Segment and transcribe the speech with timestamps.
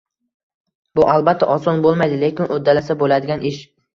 [0.99, 3.63] Bu albatta oson boʻlmaydi, lekin uddalasa boʻladigan ish.